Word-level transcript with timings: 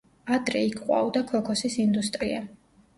ადრე 0.37 0.63
იქ 0.69 0.79
ყვაოდა 0.87 1.25
ქოქოსის 1.35 1.79
ინდუსტრია. 1.87 2.45